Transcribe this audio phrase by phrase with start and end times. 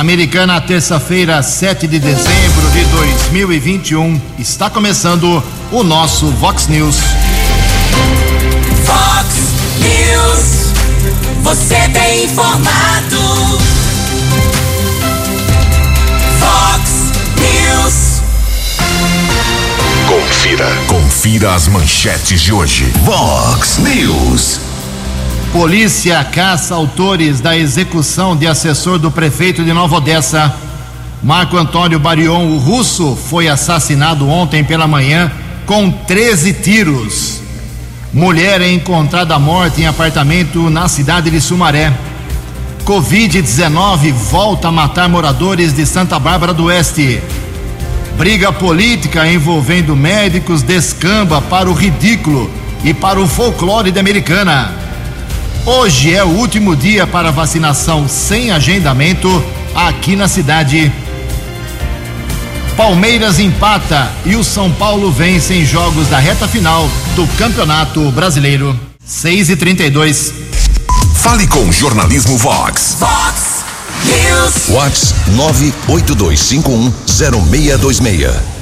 [0.00, 4.18] Americana, terça-feira, 7 de dezembro de 2021.
[4.38, 6.96] Está começando o nosso Vox News.
[8.86, 9.28] Vox
[9.78, 10.72] News.
[11.42, 13.58] Você tem informado.
[16.38, 18.22] Vox News.
[20.08, 20.66] Confira.
[20.86, 22.90] Confira as manchetes de hoje.
[23.04, 24.69] Vox News.
[25.52, 30.54] Polícia caça autores da execução de assessor do prefeito de Nova Odessa.
[31.20, 35.30] Marco Antônio Barion, o russo, foi assassinado ontem pela manhã
[35.66, 37.40] com 13 tiros.
[38.12, 41.92] Mulher é encontrada morta em apartamento na cidade de Sumaré.
[42.84, 47.20] Covid-19 volta a matar moradores de Santa Bárbara do Oeste.
[48.16, 52.48] Briga política envolvendo médicos descamba para o ridículo
[52.84, 54.79] e para o folclore da Americana.
[55.66, 59.28] Hoje é o último dia para vacinação sem agendamento
[59.74, 60.90] aqui na cidade.
[62.76, 68.74] Palmeiras empata e o São Paulo vence em jogos da reta final do Campeonato Brasileiro.
[69.04, 70.32] 6 e 32
[71.16, 72.96] Fale com o Jornalismo Vox.
[72.98, 73.62] Vox
[74.06, 74.68] News.
[74.68, 75.14] Vox
[75.88, 78.59] 982510626.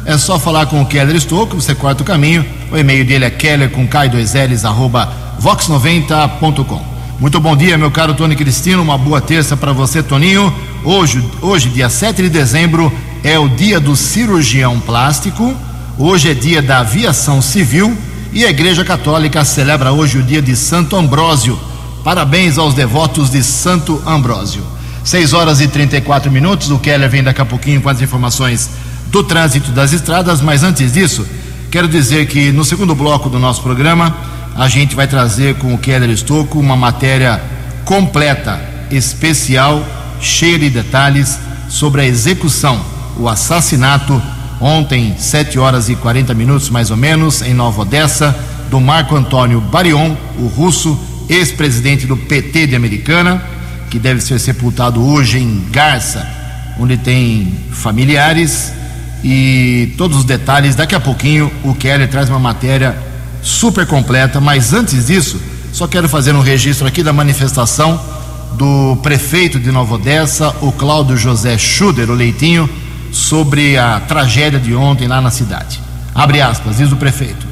[0.06, 2.46] é só falar com o Keller Estouco, você corta o caminho.
[2.72, 6.97] O e-mail dele é keller com k2ls, arroba vox90.com.
[7.20, 8.84] Muito bom dia, meu caro Tony Cristino.
[8.84, 10.54] Uma boa terça para você, Toninho.
[10.84, 15.52] Hoje, hoje, dia 7 de dezembro, é o dia do cirurgião plástico.
[15.98, 17.98] Hoje é dia da aviação civil
[18.32, 21.60] e a Igreja Católica celebra hoje o dia de Santo Ambrósio.
[22.04, 24.62] Parabéns aos devotos de Santo Ambrósio.
[25.04, 26.70] 6 horas e 34 minutos.
[26.70, 28.70] O Keller vem daqui a pouquinho com as informações
[29.08, 31.26] do trânsito das estradas, mas antes disso,
[31.72, 35.78] quero dizer que no segundo bloco do nosso programa a gente vai trazer com o
[35.78, 37.40] Keller Estocco uma matéria
[37.86, 38.60] completa,
[38.90, 39.86] especial,
[40.20, 41.38] cheia de detalhes
[41.70, 42.84] sobre a execução,
[43.18, 44.20] o assassinato
[44.60, 48.36] ontem, 7 horas e 40 minutos mais ou menos, em Nova Odessa,
[48.72, 53.44] do Marco Antônio Barion, o russo, ex-presidente do PT de Americana,
[53.92, 56.28] que deve ser sepultado hoje em Garça,
[56.80, 58.74] onde tem familiares
[59.24, 60.76] e todos os detalhes.
[60.76, 63.07] Daqui a pouquinho o Keller traz uma matéria
[63.48, 65.40] super completa, mas antes disso,
[65.72, 68.00] só quero fazer um registro aqui da manifestação
[68.54, 72.70] do prefeito de Nova Odessa, o Cláudio José Schuder, o Leitinho,
[73.12, 75.80] sobre a tragédia de ontem lá na cidade.
[76.14, 77.48] Abre aspas, diz o prefeito.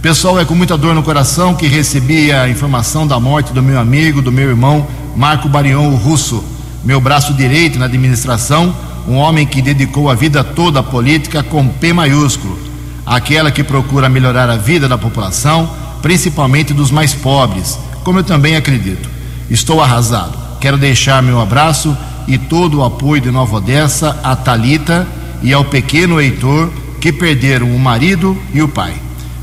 [0.00, 3.78] Pessoal, é com muita dor no coração que recebi a informação da morte do meu
[3.78, 4.86] amigo, do meu irmão,
[5.16, 6.44] Marco Barion, russo,
[6.84, 8.74] meu braço direito na administração,
[9.06, 12.69] um homem que dedicou a vida toda à política com P maiúsculo
[13.04, 15.70] aquela que procura melhorar a vida da população,
[16.02, 19.08] principalmente dos mais pobres, como eu também acredito.
[19.50, 20.38] Estou arrasado.
[20.60, 21.96] Quero deixar meu abraço
[22.26, 25.06] e todo o apoio de Nova Odessa a Talita
[25.42, 28.94] e ao pequeno Heitor que perderam o marido e o pai.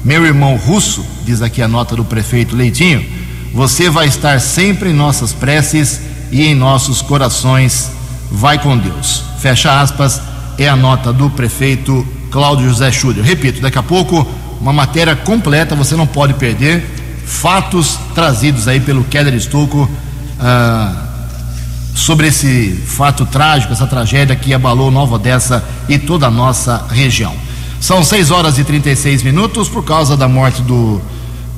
[0.06, 3.04] Meu irmão russo, diz aqui a nota do prefeito Leitinho,
[3.54, 6.00] você vai estar sempre em nossas preces
[6.32, 7.92] e em nossos corações.
[8.32, 9.24] Vai com Deus.
[9.40, 10.22] Fecha aspas,
[10.58, 13.24] é a nota do prefeito Cláudio José Schuller.
[13.24, 14.28] Repito, daqui a pouco
[14.60, 16.84] uma matéria completa, você não pode perder.
[17.26, 19.90] Fatos trazidos aí pelo Keller Estocco
[20.40, 20.94] ah,
[21.94, 27.34] sobre esse fato trágico, essa tragédia que abalou Nova Odessa e toda a nossa região.
[27.80, 31.02] São 6 horas e 36 minutos por causa da morte do,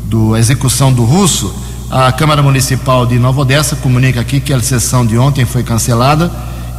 [0.06, 1.54] do execução do russo.
[1.90, 6.32] A Câmara Municipal de Nova Odessa comunica aqui que a sessão de ontem foi cancelada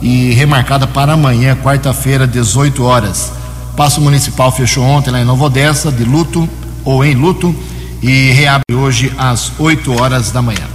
[0.02, 3.39] e remarcada para amanhã, quarta-feira, 18 horas.
[3.76, 6.48] Passo Municipal fechou ontem lá em Nova Odessa, de luto
[6.84, 7.54] ou em luto,
[8.02, 10.66] e reabre hoje às 8 horas da manhã.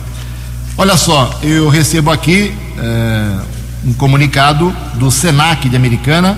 [0.77, 3.39] Olha só, eu recebo aqui é,
[3.85, 6.37] um comunicado do SENAC de Americana,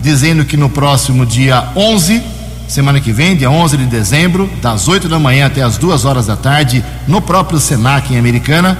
[0.00, 2.22] dizendo que no próximo dia 11
[2.70, 6.26] semana que vem, dia 11 de dezembro, das 8 da manhã até as 2 horas
[6.26, 8.78] da tarde, no próprio Senac em Americana,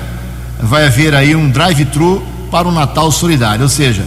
[0.62, 4.06] vai haver aí um drive-thru para o Natal Solidário, ou seja,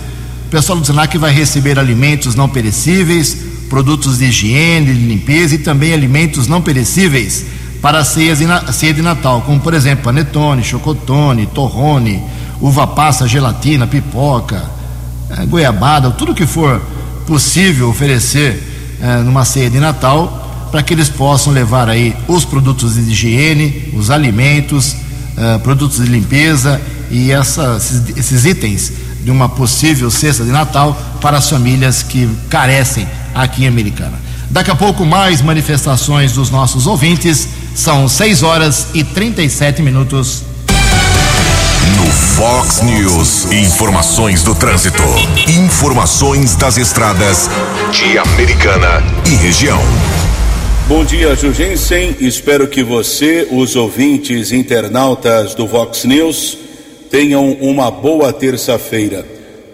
[0.53, 3.35] pessoal do Senac vai receber alimentos não perecíveis,
[3.67, 7.43] produtos de higiene, de limpeza e também alimentos não perecíveis
[7.81, 12.21] para a ceia de, Natal, como por exemplo panetone, chocotone, torrone,
[12.61, 14.63] uva passa, gelatina, pipoca,
[15.31, 16.79] é, goiabada, tudo que for
[17.25, 22.93] possível oferecer é, numa ceia de Natal, para que eles possam levar aí os produtos
[22.93, 24.95] de higiene, os alimentos,
[25.35, 26.79] é, produtos de limpeza
[27.09, 32.29] e essa, esses, esses itens de uma possível cesta de Natal para as famílias que
[32.49, 34.19] carecem aqui em Americana.
[34.49, 37.47] Daqui a pouco mais manifestações dos nossos ouvintes.
[37.73, 40.43] São 6 horas e 37 minutos.
[41.97, 45.01] No Fox News, informações do trânsito.
[45.47, 47.49] Informações das estradas
[47.91, 49.81] de Americana e região.
[50.87, 52.15] Bom dia, Jugensen.
[52.19, 56.57] Espero que você, os ouvintes internautas do Vox News,
[57.13, 59.23] tenham uma boa terça-feira.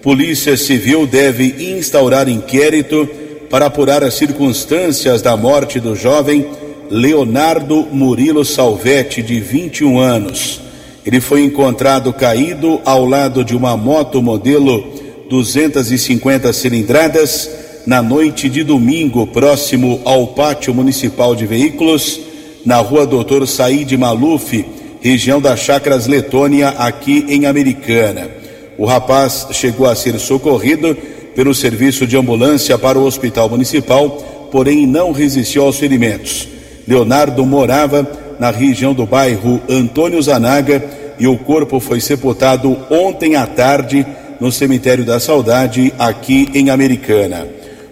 [0.01, 3.07] Polícia Civil deve instaurar inquérito
[3.49, 6.45] para apurar as circunstâncias da morte do jovem
[6.91, 10.59] Leonardo Murilo Salvetti, de 21 anos.
[11.05, 14.85] Ele foi encontrado caído ao lado de uma moto modelo
[15.29, 17.49] 250 cilindradas
[17.87, 22.19] na noite de domingo, próximo ao pátio municipal de veículos,
[22.65, 24.65] na rua Doutor Said Maluf,
[25.01, 28.29] região das Chacras Letônia, aqui em Americana.
[28.77, 30.95] O rapaz chegou a ser socorrido
[31.35, 34.09] pelo serviço de ambulância para o hospital municipal,
[34.51, 36.47] porém não resistiu aos ferimentos.
[36.87, 38.07] Leonardo morava
[38.39, 40.83] na região do bairro Antônio Zanaga
[41.19, 44.05] e o corpo foi sepultado ontem à tarde
[44.39, 47.45] no cemitério da Saudade, aqui em Americana.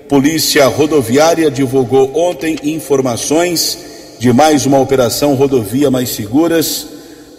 [0.08, 3.78] Polícia Rodoviária divulgou ontem informações
[4.18, 6.97] de mais uma operação Rodovia Mais Seguras.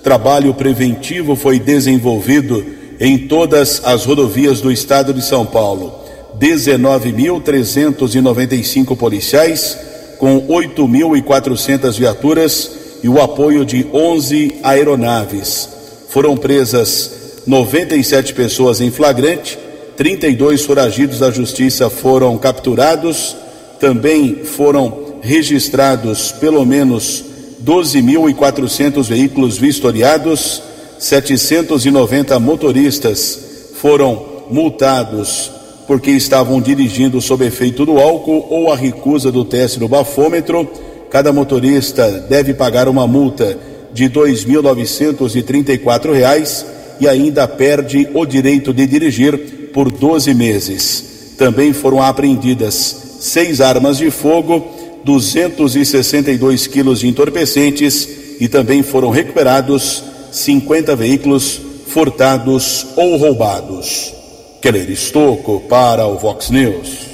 [0.08, 2.64] Trabalho preventivo foi desenvolvido
[2.99, 5.93] em todas as rodovias do estado de São Paulo.
[6.40, 9.76] 19.395 policiais
[10.16, 12.70] com 8.400 viaturas
[13.02, 15.69] e o apoio de 11 aeronaves.
[16.08, 19.58] Foram presas 97 pessoas em flagrante,
[19.94, 23.37] 32 foragidos da justiça foram capturados,
[23.78, 27.28] também foram registrados pelo menos
[27.64, 30.62] 12.400 veículos vistoriados,
[30.99, 35.50] 790 motoristas foram multados
[35.87, 40.69] porque estavam dirigindo sob efeito do álcool ou a recusa do teste do bafômetro.
[41.10, 43.58] Cada motorista deve pagar uma multa
[43.93, 46.66] de R$ 2.934
[47.00, 51.34] e ainda perde o direito de dirigir por 12 meses.
[51.38, 58.08] Também foram apreendidas seis armas de fogo, 262 quilos de entorpecentes
[58.40, 64.12] e também foram recuperados 50 veículos furtados ou roubados.
[64.60, 67.08] Keller Estocco para o Vox News.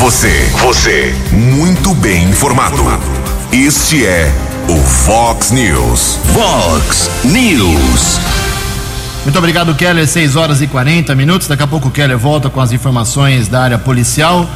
[0.00, 2.76] Você, você, muito bem informado.
[3.52, 4.30] Este é
[4.68, 6.18] o Vox News.
[6.32, 8.20] Vox News.
[9.24, 10.06] Muito obrigado, Keller.
[10.06, 11.48] 6 horas e 40 minutos.
[11.48, 14.48] Daqui a pouco o Keller volta com as informações da área policial.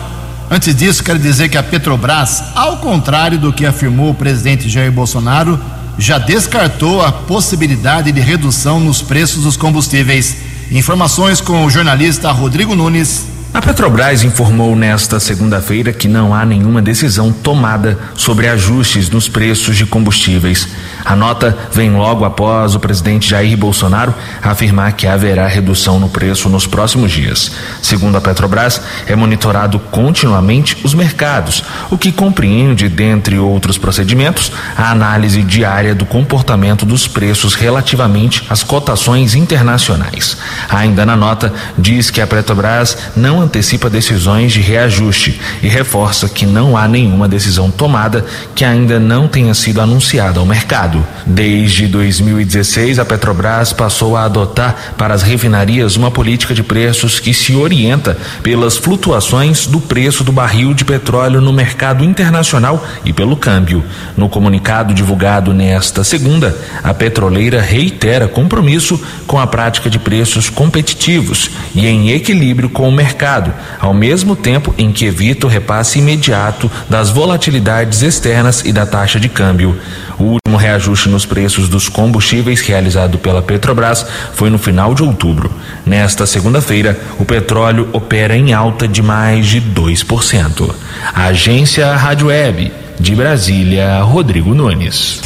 [0.53, 4.91] Antes disso, quero dizer que a Petrobras, ao contrário do que afirmou o presidente Jair
[4.91, 5.61] Bolsonaro,
[5.97, 10.39] já descartou a possibilidade de redução nos preços dos combustíveis.
[10.73, 13.27] Informações com o jornalista Rodrigo Nunes.
[13.53, 19.77] A Petrobras informou nesta segunda-feira que não há nenhuma decisão tomada sobre ajustes nos preços
[19.77, 20.69] de combustíveis.
[21.05, 26.49] A nota vem logo após o presidente Jair Bolsonaro afirmar que haverá redução no preço
[26.49, 27.51] nos próximos dias.
[27.83, 34.93] Segundo a Petrobras, é monitorado continuamente os mercados, o que compreende, dentre outros procedimentos, a
[34.93, 40.37] análise diária do comportamento dos preços relativamente às cotações internacionais.
[40.69, 46.45] Ainda na nota, diz que a Petrobras não antecipa decisões de reajuste e reforça que
[46.45, 51.05] não há nenhuma decisão tomada que ainda não tenha sido anunciada ao mercado.
[51.25, 57.33] Desde 2016, a Petrobras passou a adotar para as refinarias uma política de preços que
[57.33, 63.37] se orienta pelas flutuações do preço do barril de petróleo no mercado internacional e pelo
[63.37, 63.83] câmbio.
[64.17, 71.51] No comunicado divulgado nesta segunda, a petroleira reitera compromisso com a prática de preços competitivos
[71.75, 75.99] e em equilíbrio com o mercado mercado, ao mesmo tempo em que evita o repasse
[75.99, 79.79] imediato das volatilidades externas e da taxa de câmbio.
[80.19, 85.51] O último reajuste nos preços dos combustíveis realizado pela Petrobras foi no final de outubro.
[85.87, 90.75] Nesta segunda-feira, o petróleo opera em alta de mais de 2%.
[91.15, 95.21] A agência Rádio Web de Brasília, Rodrigo Nunes.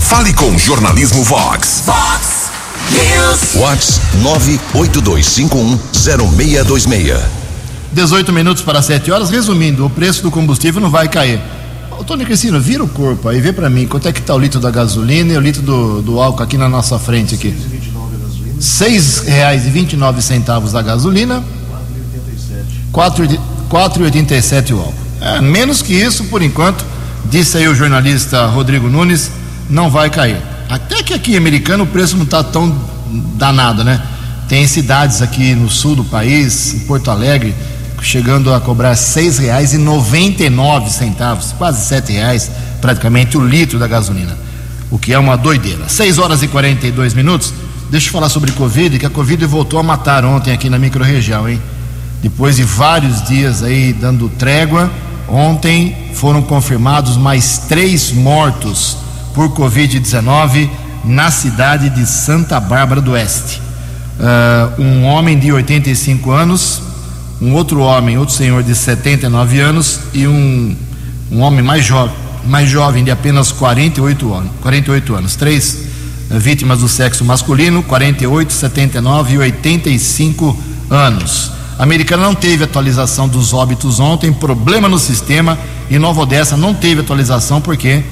[0.00, 1.84] Fale com o Jornalismo Vox.
[1.86, 2.35] Vox
[3.54, 7.20] Vox 982510626.
[7.92, 9.30] 18 minutos para 7 horas.
[9.30, 11.40] Resumindo, o preço do combustível não vai cair.
[11.98, 14.38] Ô, Tony Cristina, vira o corpo aí, vê para mim quanto é que tá o
[14.38, 17.48] litro da gasolina e o litro do, do álcool aqui na nossa frente aqui.
[17.48, 17.80] R$
[18.60, 21.38] 6,29 a gasolina.
[21.38, 21.44] R$
[22.92, 24.94] 4,87 o álcool.
[25.20, 26.84] É, menos que isso, por enquanto,
[27.24, 29.30] disse aí o jornalista Rodrigo Nunes,
[29.70, 30.42] não vai cair.
[30.68, 32.76] Até que aqui Americano o preço não está tão
[33.34, 34.02] danado, né?
[34.48, 37.54] Tem cidades aqui no sul do país, em Porto Alegre,
[38.02, 44.36] chegando a cobrar R$ 6,99, quase R$ reais praticamente o litro da gasolina,
[44.90, 45.88] o que é uma doideira.
[45.88, 47.52] 6 horas e 42 minutos.
[47.90, 51.48] Deixa eu falar sobre Covid, que a Covid voltou a matar ontem aqui na microrregião,
[51.48, 51.60] hein?
[52.22, 54.90] Depois de vários dias aí dando trégua,
[55.28, 58.96] ontem foram confirmados mais três mortos
[59.36, 60.70] por Covid-19
[61.04, 63.60] na cidade de Santa Bárbara do Oeste.
[64.18, 66.80] Uh, um homem de 85 anos,
[67.40, 70.74] um outro homem, outro senhor de 79 anos e um,
[71.30, 72.16] um homem mais jovem,
[72.46, 74.50] mais jovem de apenas 48 anos.
[74.62, 75.36] 48 anos.
[75.36, 75.84] Três
[76.30, 81.52] uh, vítimas do sexo masculino, 48, 79 e 85 anos.
[81.78, 85.58] A americana não teve atualização dos óbitos ontem, problema no sistema,
[85.90, 88.02] e Nova Odessa não teve atualização porque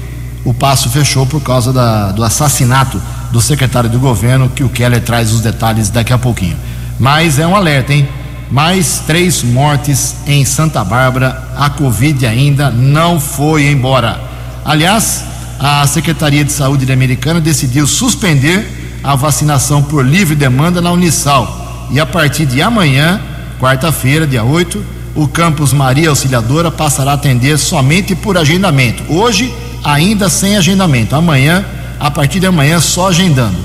[0.45, 5.01] o passo fechou por causa da, do assassinato do secretário do governo, que o Keller
[5.01, 6.55] traz os detalhes daqui a pouquinho.
[6.99, 8.07] Mas é um alerta, hein?
[8.51, 14.21] Mais três mortes em Santa Bárbara, a Covid ainda não foi embora.
[14.63, 15.25] Aliás,
[15.59, 21.87] a Secretaria de Saúde Americana decidiu suspender a vacinação por livre demanda na Unisal.
[21.91, 23.19] E a partir de amanhã,
[23.59, 24.83] quarta-feira, dia 8,
[25.15, 29.03] o campus Maria Auxiliadora passará a atender somente por agendamento.
[29.11, 29.53] Hoje,
[29.85, 31.15] ainda sem agendamento.
[31.15, 31.63] Amanhã,
[31.99, 33.57] a partir de amanhã, só agendando.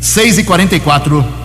[0.00, 1.37] 6 e 44 No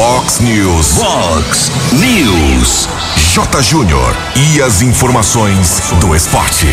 [0.00, 0.96] Fox News.
[0.96, 2.88] Fox News.
[3.34, 3.62] J.
[3.62, 4.16] Júnior.
[4.34, 6.64] E as informações do esporte.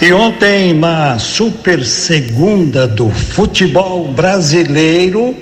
[0.00, 5.36] E ontem, na super segunda do futebol brasileiro,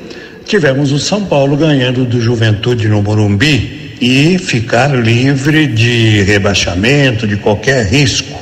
[0.44, 7.36] tivemos o São Paulo ganhando do Juventude no Morumbi e ficar livre de rebaixamento, de
[7.36, 8.36] qualquer risco.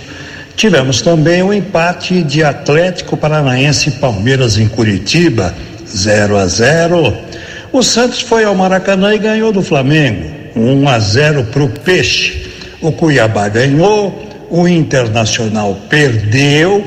[0.57, 5.55] Tivemos também o empate de Atlético Paranaense e Palmeiras em Curitiba,
[5.87, 7.34] 0 a 0.
[7.75, 12.47] O Santos foi ao Maracanã e ganhou do Flamengo, 1 a 0 para o Peixe.
[12.81, 14.17] O Cuiabá ganhou,
[14.49, 16.87] o Internacional perdeu.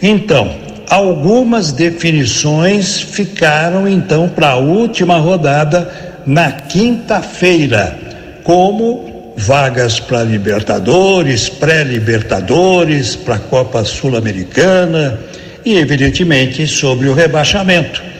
[0.00, 0.54] Então,
[0.88, 5.90] algumas definições ficaram então para a última rodada
[6.24, 7.98] na quinta-feira,
[8.44, 15.18] como vagas para Libertadores, pré-Libertadores, para a Copa Sul-Americana
[15.64, 18.11] e, evidentemente, sobre o rebaixamento.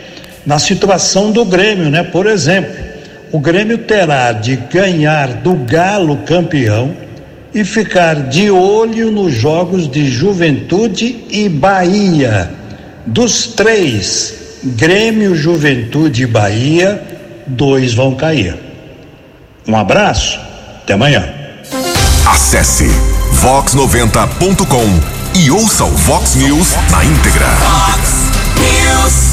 [0.44, 2.02] Na situação do Grêmio, né?
[2.02, 2.74] Por exemplo,
[3.30, 6.94] o Grêmio terá de ganhar do Galo campeão
[7.54, 12.50] e ficar de olho nos jogos de Juventude e Bahia.
[13.06, 14.34] Dos três,
[14.64, 17.02] Grêmio, Juventude e Bahia,
[17.46, 18.56] dois vão cair.
[19.66, 20.40] Um abraço,
[20.82, 21.24] até amanhã.
[22.26, 22.86] Acesse
[23.42, 27.46] vox90.com e ouça o Vox News na íntegra.
[27.46, 29.31] Fox News.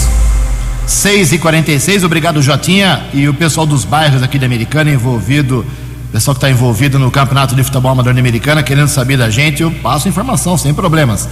[0.89, 5.63] 6 e 46 obrigado Jotinha e o pessoal dos bairros aqui da Americana envolvido,
[6.11, 9.61] pessoal que está envolvido no campeonato de futebol amador da Americana, querendo saber da gente,
[9.61, 11.29] eu passo informação sem problemas.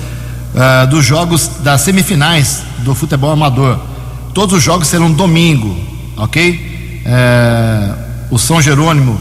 [0.56, 3.80] Ah, dos jogos das semifinais do futebol amador.
[4.32, 5.76] todos os jogos serão domingo,
[6.16, 7.02] ok?
[7.04, 7.94] É,
[8.30, 9.20] o São Jerônimo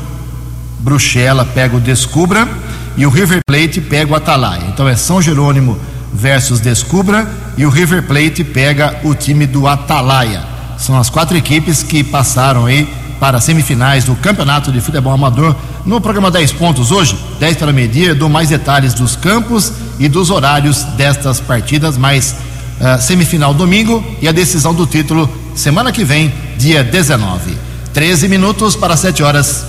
[0.80, 2.46] Bruxela pega o Descubra
[2.94, 4.64] e o River Plate pega o Atalaia.
[4.68, 5.78] Então é São Jerônimo
[6.12, 10.42] versus Descubra e o River Plate pega o time do Atalaia.
[10.78, 15.54] São as quatro equipes que passaram aí para semifinais do Campeonato de Futebol Amador.
[15.84, 20.30] No programa 10 pontos hoje, 10 para medir, dou mais detalhes dos campos e dos
[20.30, 22.36] horários destas partidas, mas
[22.80, 27.56] uh, semifinal domingo e a decisão do título semana que vem, dia 19.
[27.94, 29.64] 13 minutos para 7 horas.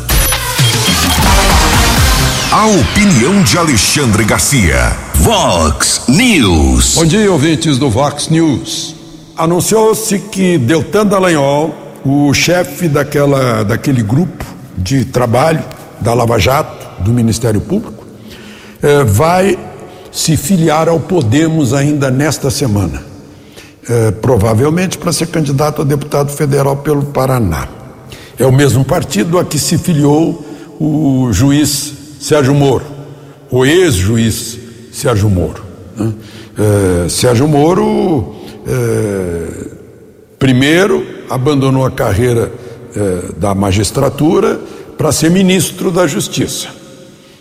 [2.52, 5.07] A opinião de Alexandre Garcia.
[5.28, 6.96] Vox News.
[6.96, 8.96] Bom dia, ouvintes do Vox News.
[9.36, 14.46] Anunciou-se que Deltan Dallagnol, o chefe daquela, daquele grupo
[14.78, 15.62] de trabalho
[16.00, 18.06] da Lava Jato, do Ministério Público,
[18.82, 19.60] eh, vai
[20.14, 23.04] se filiar ao Podemos ainda nesta semana.
[23.90, 27.68] Eh, provavelmente para ser candidato a deputado federal pelo Paraná.
[28.40, 30.46] É o mesmo partido a que se filiou
[30.80, 32.86] o juiz Sérgio Moro,
[33.52, 34.67] o ex-juiz
[34.98, 35.62] Sérgio Moro.
[35.96, 36.12] Né?
[36.58, 38.34] É, Sérgio Moro,
[38.66, 39.48] é,
[40.40, 42.52] primeiro, abandonou a carreira
[42.96, 44.60] é, da magistratura
[44.98, 46.70] para ser ministro da Justiça.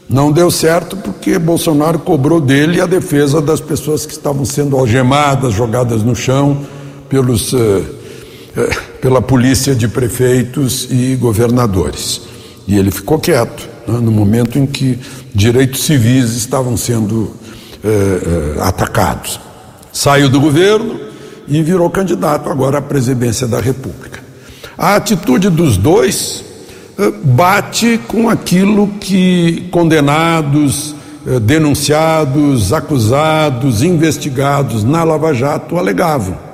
[0.06, 5.54] Não deu certo porque Bolsonaro cobrou dele a defesa das pessoas que estavam sendo algemadas,
[5.54, 6.60] jogadas no chão
[7.08, 7.54] pelos,
[9.00, 12.20] pela polícia de prefeitos e governadores.
[12.68, 14.98] E ele ficou quieto né, no momento em que
[15.34, 17.45] direitos civis estavam sendo
[17.86, 19.40] eh, eh, atacados.
[19.92, 20.98] Saiu do governo
[21.46, 24.20] e virou candidato agora à presidência da República.
[24.76, 26.44] A atitude dos dois
[26.98, 30.94] eh, bate com aquilo que condenados,
[31.42, 36.46] denunciados, acusados, investigados na Lava Jato alegavam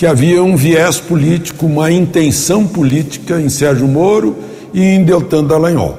[0.00, 4.34] que havia um viés político, uma intenção política em Sérgio Moro
[4.72, 5.98] e em Deltan Dallagnol.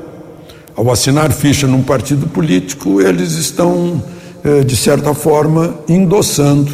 [0.76, 4.04] Ao assinar ficha num partido político, eles estão,
[4.66, 6.72] de certa forma, endossando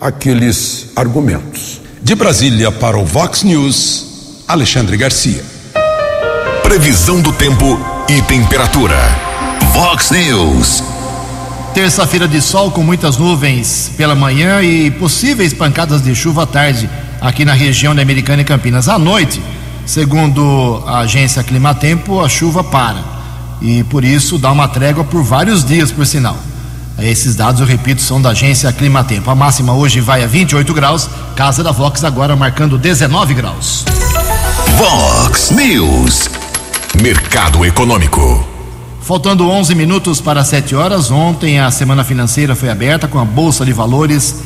[0.00, 1.80] aqueles argumentos.
[2.02, 5.44] De Brasília para o Vox News, Alexandre Garcia.
[6.62, 8.96] Previsão do tempo e temperatura.
[9.72, 10.82] Vox News.
[11.74, 16.88] Terça-feira de sol com muitas nuvens pela manhã e possíveis pancadas de chuva à tarde
[17.20, 18.88] aqui na região da Americana e Campinas.
[18.88, 19.42] À noite,
[19.84, 23.16] segundo a agência Climatempo, a chuva para
[23.60, 26.36] e por isso dá uma trégua por vários dias, por sinal.
[26.98, 29.30] Esses dados, eu repito, são da agência Climatempo.
[29.30, 33.84] A máxima hoje vai a 28 graus, Casa da Vox agora marcando 19 graus.
[34.78, 36.30] Vox News.
[37.02, 38.46] Mercado Econômico.
[39.02, 43.64] Faltando 11 minutos para 7 horas, ontem a semana financeira foi aberta com a Bolsa
[43.64, 44.42] de Valores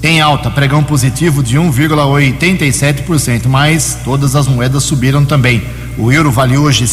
[0.00, 5.64] em alta, pregão positivo de 1,87%, mas todas as moedas subiram também.
[5.96, 6.86] O euro vale hoje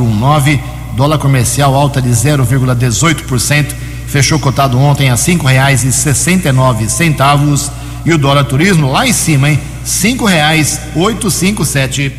[0.00, 0.58] um nove,
[0.96, 3.66] dólar comercial alta de 0,18%,
[4.06, 5.84] fechou cotado ontem a cinco reais
[8.04, 9.60] e o dólar turismo lá em cima, hein?
[9.84, 10.26] Cinco
[11.64, 12.12] sete.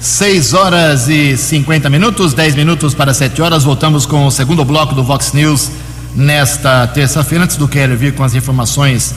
[0.00, 3.62] Seis horas e cinquenta minutos, dez minutos para sete horas.
[3.62, 5.70] Voltamos com o segundo bloco do Vox News
[6.16, 7.44] nesta terça-feira.
[7.44, 9.14] Antes do Keller vir com as informações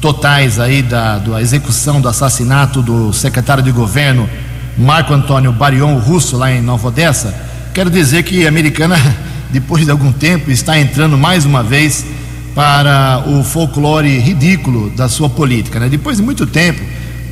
[0.00, 4.28] totais aí da, da execução do assassinato do secretário de governo
[4.76, 7.34] Marco Antônio Barion Russo, lá em Nova Odessa,
[7.74, 8.96] quero dizer que a americana,
[9.50, 12.06] depois de algum tempo, está entrando mais uma vez
[12.54, 15.80] para o folclore ridículo da sua política.
[15.80, 15.88] Né?
[15.88, 16.80] Depois de muito tempo,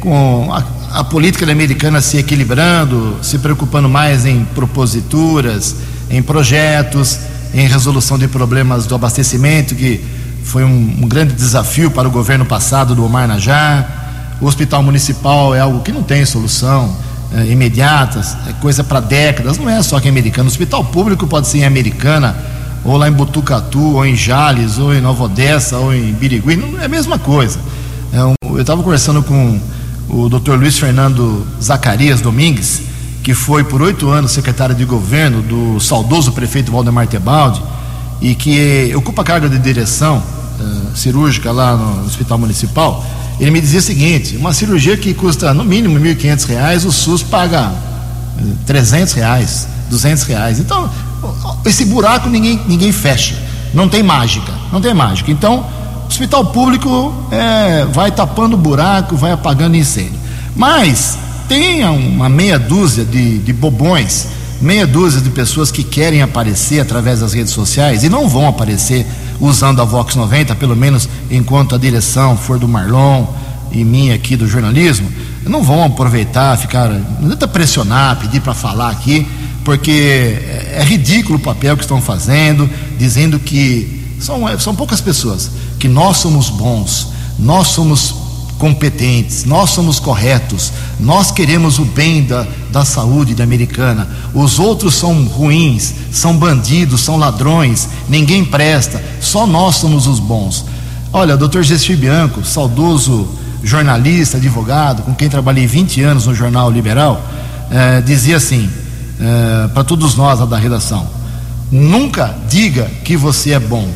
[0.01, 5.77] com a, a política americana se equilibrando, se preocupando mais em proposituras,
[6.11, 7.21] em projetos,
[7.55, 10.05] em resolução de problemas do abastecimento, que
[10.43, 14.37] foi um, um grande desafio para o governo passado do Omar Najar.
[14.41, 16.97] O hospital municipal é algo que não tem solução
[17.35, 20.49] é, imediatas, é coisa para décadas, não é só que é americano.
[20.49, 22.37] O hospital público pode ser em Americana,
[22.85, 26.81] ou lá em Botucatu, ou em Jales, ou em Nova Odessa, ou em Birigui, não
[26.81, 27.59] é a mesma coisa.
[28.12, 29.59] É um, eu estava conversando com
[30.09, 30.53] o Dr.
[30.55, 32.83] Luiz Fernando Zacarias Domingues,
[33.23, 37.62] que foi por oito anos secretário de governo do saudoso prefeito Valdemar Tebaldi,
[38.21, 43.05] e que ocupa a carga de direção uh, cirúrgica lá no Hospital Municipal
[43.40, 47.23] ele me dizia o seguinte: uma cirurgia que custa no mínimo R$ 1.500, o SUS
[47.23, 47.73] paga
[48.66, 50.59] 300 reais, 200 reais.
[50.59, 50.90] Então,
[51.64, 53.37] esse buraco ninguém, ninguém fecha.
[53.73, 55.31] Não tem mágica, não tem mágica.
[55.31, 55.66] Então,
[56.05, 60.21] o hospital público é, vai tapando o buraco, vai apagando incêndio.
[60.55, 61.16] Mas
[61.49, 64.29] tem uma meia dúzia de, de bobões,
[64.62, 69.07] meia dúzia de pessoas que querem aparecer através das redes sociais e não vão aparecer
[69.40, 73.27] usando a Vox 90, pelo menos enquanto a direção for do Marlon,
[73.72, 75.11] e minha aqui do jornalismo,
[75.44, 76.90] não vão aproveitar, ficar.
[77.20, 79.27] Não tenta pressionar, pedir para falar aqui,
[79.64, 85.01] porque é, é ridículo o papel que estão fazendo, dizendo que são, é, são poucas
[85.01, 88.14] pessoas, que nós somos bons, nós somos
[88.62, 94.94] competentes, nós somos corretos, nós queremos o bem da, da saúde da americana, os outros
[94.94, 100.64] são ruins, são bandidos, são ladrões, ninguém presta, só nós somos os bons.
[101.12, 103.29] Olha, doutor Gessi Bianco, saudoso
[103.64, 107.20] jornalista, advogado, com quem trabalhei 20 anos no Jornal Liberal,
[107.68, 108.70] eh, dizia assim,
[109.20, 111.05] eh, para todos nós lá da redação:
[111.68, 113.88] nunca diga que você é bom,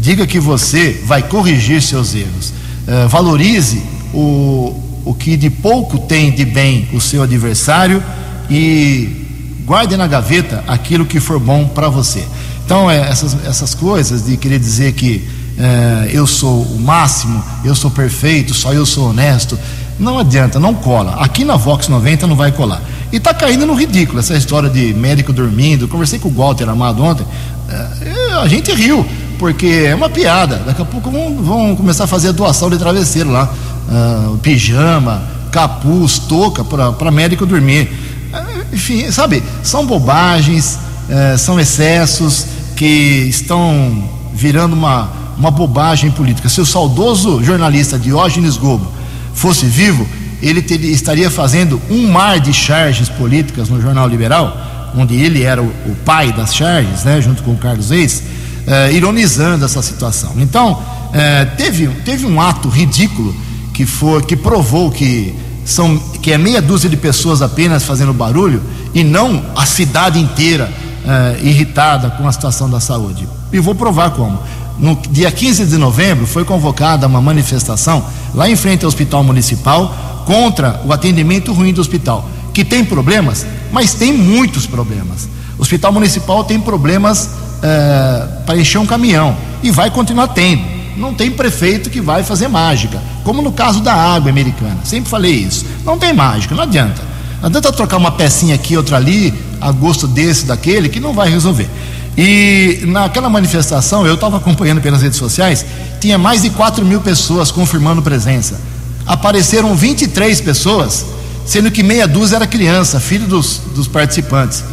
[0.00, 2.52] diga que você vai corrigir seus erros.
[2.88, 8.02] Eh, valorize o, o que de pouco tem de bem o seu adversário
[8.48, 9.26] e
[9.64, 12.24] guarde na gaveta aquilo que for bom para você.
[12.64, 17.74] Então, é, essas, essas coisas de querer dizer que é, eu sou o máximo, eu
[17.74, 19.58] sou perfeito, só eu sou honesto,
[19.98, 21.16] não adianta, não cola.
[21.20, 22.82] Aqui na Vox 90 não vai colar.
[23.12, 25.88] E está caindo no ridículo essa história de médico dormindo.
[25.88, 27.26] Conversei com o Walter Amado ontem,
[27.68, 29.06] é, a gente riu,
[29.38, 30.62] porque é uma piada.
[30.64, 33.52] Daqui a pouco vão, vão começar a fazer a doação de travesseiro lá
[33.90, 37.92] uh, pijama, capuz, touca para médico dormir.
[38.32, 46.48] Uh, enfim, sabe, são bobagens, uh, são excessos que estão virando uma, uma bobagem política.
[46.48, 48.90] Se o saudoso jornalista Diógenes Gobo
[49.34, 50.06] fosse vivo,
[50.40, 54.56] ele teria, estaria fazendo um mar de charges políticas no Jornal Liberal,
[54.96, 58.22] onde ele era o, o pai das charges, né, junto com o Carlos Reis,
[58.66, 60.32] uh, ironizando essa situação.
[60.38, 63.34] Então, uh, teve, teve um ato ridículo
[63.80, 68.62] que foi que provou que são que é meia dúzia de pessoas apenas fazendo barulho
[68.92, 70.70] e não a cidade inteira
[71.02, 73.26] uh, irritada com a situação da saúde.
[73.50, 74.38] E vou provar como.
[74.78, 80.22] No dia 15 de novembro foi convocada uma manifestação lá em frente ao Hospital Municipal
[80.26, 85.26] contra o atendimento ruim do hospital, que tem problemas, mas tem muitos problemas.
[85.58, 91.14] O Hospital Municipal tem problemas uh, para encher um caminhão e vai continuar tendo não
[91.14, 94.78] tem prefeito que vai fazer mágica, como no caso da água americana.
[94.82, 95.64] Sempre falei isso.
[95.84, 97.00] Não tem mágica, não adianta.
[97.40, 101.30] Não adianta trocar uma pecinha aqui, outra ali, a gosto desse, daquele, que não vai
[101.30, 101.70] resolver.
[102.18, 105.64] E naquela manifestação, eu estava acompanhando pelas redes sociais,
[106.00, 108.60] tinha mais de 4 mil pessoas confirmando presença.
[109.06, 111.06] Apareceram 23 pessoas,
[111.46, 114.64] sendo que meia dúzia era criança, filho dos, dos participantes.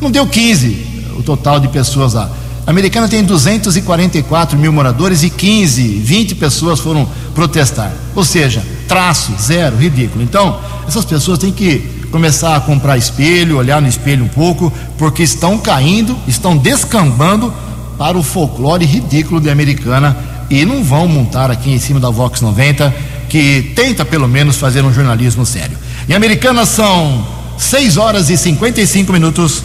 [0.00, 2.30] Não deu 15 o total de pessoas lá.
[2.64, 8.03] A americana tem 244 mil moradores e 15, 20 pessoas foram protestar.
[8.14, 10.22] Ou seja, traço, zero, ridículo.
[10.22, 11.78] Então, essas pessoas têm que
[12.10, 17.52] começar a comprar espelho, olhar no espelho um pouco, porque estão caindo, estão descambando
[17.98, 20.16] para o folclore ridículo de americana
[20.48, 22.94] e não vão montar aqui em cima da Vox 90,
[23.28, 25.76] que tenta pelo menos fazer um jornalismo sério.
[26.08, 27.26] Em americana são
[27.58, 29.62] 6 horas e 55 minutos.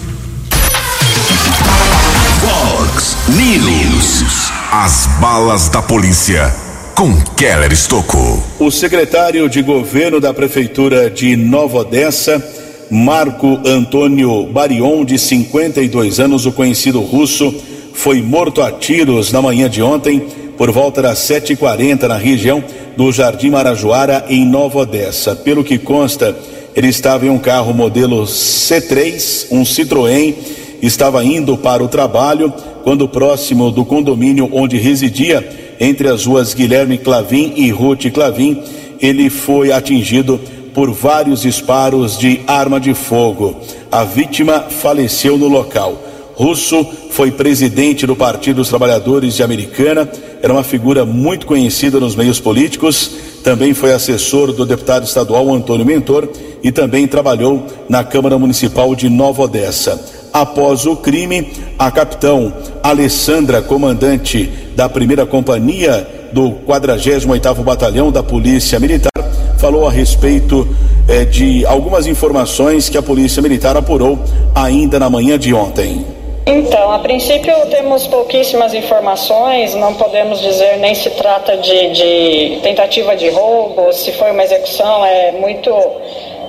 [2.42, 4.52] Fox News.
[4.72, 6.69] As balas da polícia
[7.00, 8.44] com Keller Estocou.
[8.60, 12.46] O secretário de governo da prefeitura de Nova Odessa,
[12.92, 17.56] Marco Antônio Barion, de 52 anos, o conhecido russo,
[17.94, 22.62] foi morto a tiros na manhã de ontem, por volta das 7h40, na região
[22.98, 25.38] do Jardim Marajoara, em Nova Odessa.
[25.38, 26.38] Pelo que consta,
[26.76, 30.36] ele estava em um carro modelo C3, um Citroën
[30.82, 36.98] estava indo para o trabalho quando próximo do condomínio onde residia, entre as ruas Guilherme
[36.98, 38.62] Clavim e Ruth Clavim,
[39.00, 40.40] ele foi atingido
[40.74, 43.56] por vários disparos de arma de fogo.
[43.92, 46.04] A vítima faleceu no local.
[46.36, 50.10] Russo foi presidente do Partido dos Trabalhadores de Americana,
[50.42, 53.12] era uma figura muito conhecida nos meios políticos,
[53.44, 56.30] também foi assessor do deputado estadual Antônio Mentor
[56.64, 60.19] e também trabalhou na Câmara Municipal de Nova Odessa.
[60.32, 68.80] Após o crime, a capitão Alessandra, comandante da primeira companhia do 48º Batalhão da Polícia
[68.80, 69.12] Militar,
[69.58, 70.68] falou a respeito
[71.08, 74.20] eh, de algumas informações que a Polícia Militar apurou
[74.54, 76.06] ainda na manhã de ontem.
[76.46, 83.16] Então, a princípio temos pouquíssimas informações, não podemos dizer nem se trata de, de tentativa
[83.16, 85.70] de roubo, se foi uma execução, é muito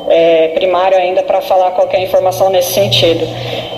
[0.08, 3.26] é, primário ainda para falar qualquer informação nesse sentido.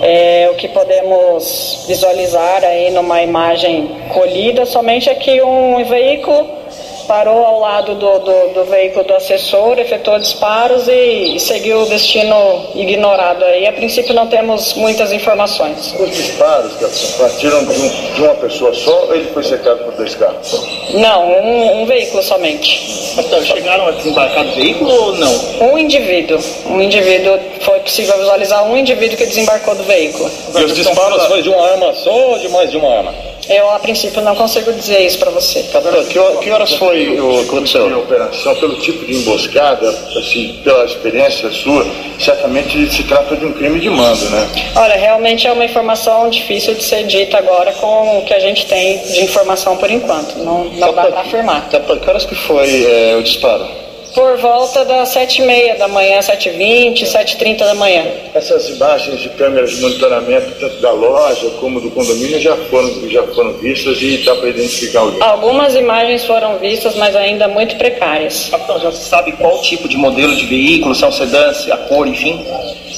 [0.01, 6.62] É, o que podemos visualizar aí numa imagem colhida somente é que um veículo
[7.07, 11.85] parou ao lado do, do, do, veículo do assessor, efetuou disparos e, e, seguiu o
[11.85, 13.67] destino ignorado aí.
[13.67, 15.93] A princípio não temos muitas informações.
[15.99, 19.93] Os disparos que partiram de, um, de, uma pessoa só ou ele foi cercado por
[19.93, 20.65] dois carros?
[20.93, 23.13] Não, um, um veículo somente.
[23.15, 25.71] Pastor, chegaram a desembarcar do veículo ou não?
[25.71, 26.39] Um indivíduo.
[26.65, 30.29] Um indivíduo, foi possível visualizar um indivíduo que desembarcou do veículo.
[30.55, 33.13] E os disparos foi de uma arma só ou de mais de uma arma?
[33.49, 35.63] Eu, a princípio, não consigo dizer isso para você.
[35.63, 37.93] Pastor, que, que horas foi o que aconteceu?
[37.93, 41.85] A operação, pelo tipo de emboscada, assim, pela experiência sua,
[42.19, 44.47] certamente se trata de um crime de mando, né?
[44.75, 48.65] Olha, realmente é uma informação difícil de ser dita agora com o que a gente
[48.65, 50.37] tem de informação por enquanto.
[50.37, 51.69] Não, não dá para afirmar.
[51.69, 53.82] Tá, que horas que foi é, o disparo?
[54.13, 58.05] Por volta das 7h30 da manhã, 7h20, 7h30 da manhã.
[58.35, 63.23] Essas imagens de câmeras de monitoramento, tanto da loja como do condomínio, já foram, já
[63.23, 65.21] foram vistas e dá para identificar alguém?
[65.21, 68.51] Algumas imagens foram vistas, mas ainda muito precárias.
[68.53, 71.77] Então, já se sabe qual tipo de modelo de veículo, se é um sedã, a
[71.77, 72.45] cor, enfim?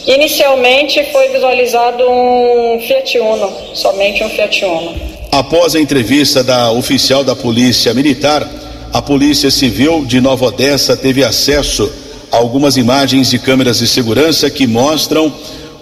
[0.08, 4.94] Inicialmente foi visualizado um Fiat Uno, somente um Fiat Uno.
[5.32, 8.48] Após a entrevista da oficial da Polícia Militar,
[8.96, 11.92] a Polícia Civil de Nova Odessa teve acesso
[12.32, 15.34] a algumas imagens de câmeras de segurança que mostram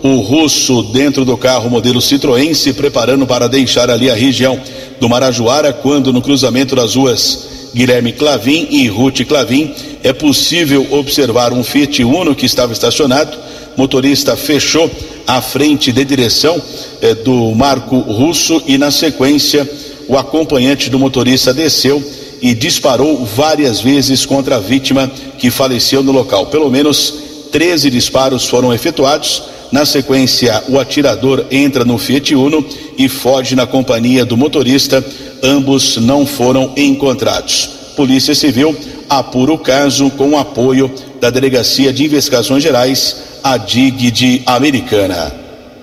[0.01, 4.59] o russo dentro do carro modelo Citroën se preparando para deixar ali a região
[4.99, 9.71] do Marajoara, quando no cruzamento das ruas Guilherme Clavin e Ruth Clavin
[10.03, 13.37] é possível observar um Fiat Uno que estava estacionado.
[13.77, 14.89] Motorista fechou
[15.27, 16.59] a frente de direção
[16.99, 19.69] eh, do Marco Russo e na sequência
[20.07, 22.03] o acompanhante do motorista desceu
[22.43, 26.47] e disparou várias vezes contra a vítima que faleceu no local.
[26.47, 27.13] Pelo menos
[27.53, 29.43] 13 disparos foram efetuados.
[29.71, 32.63] Na sequência, o atirador entra no Fiat Uno
[32.97, 35.03] e foge na companhia do motorista.
[35.41, 37.69] Ambos não foram encontrados.
[37.95, 38.75] Polícia Civil
[39.09, 45.33] apura o caso com o apoio da Delegacia de Investigações Gerais, a DIG de Americana.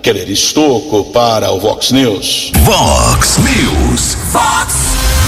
[0.02, 2.52] Keller Estocco para o Vox News.
[2.64, 4.14] Vox News.
[4.30, 4.74] Vox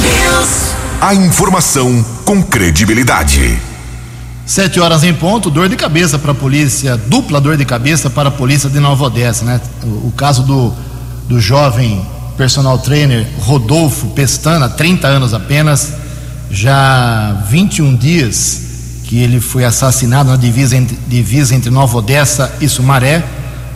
[0.03, 0.82] News.
[1.03, 3.59] A informação com credibilidade.
[4.47, 8.29] Sete horas em ponto, dor de cabeça para a polícia, dupla dor de cabeça para
[8.29, 9.61] a polícia de Nova Odessa, né?
[9.83, 10.73] O, o caso do,
[11.29, 15.93] do jovem personal trainer Rodolfo Pestana, 30 anos apenas,
[16.49, 18.61] já 21 dias
[19.03, 23.25] que ele foi assassinado na divisa entre, divisa entre Nova Odessa e Sumaré.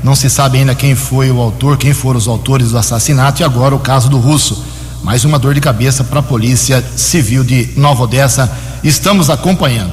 [0.01, 3.45] Não se sabe ainda quem foi o autor, quem foram os autores do assassinato, e
[3.45, 4.76] agora o caso do russo.
[5.07, 8.51] Mais uma dor de cabeça para a Polícia Civil de Nova Odessa.
[8.83, 9.93] Estamos acompanhando.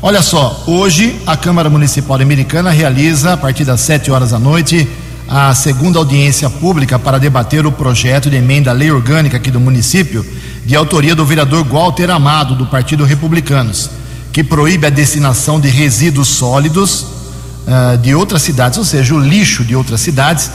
[0.00, 4.88] Olha só, hoje a Câmara Municipal Americana realiza, a partir das 7 horas da noite,
[5.28, 9.58] a segunda audiência pública para debater o projeto de emenda à lei orgânica aqui do
[9.58, 10.24] município,
[10.64, 13.90] de autoria do vereador Walter Amado, do Partido Republicanos,
[14.32, 17.00] que proíbe a destinação de resíduos sólidos
[17.66, 20.52] uh, de outras cidades, ou seja, o lixo de outras cidades,